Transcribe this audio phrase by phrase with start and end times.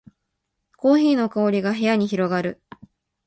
[0.77, 2.59] コーヒーの香りが部屋に広がる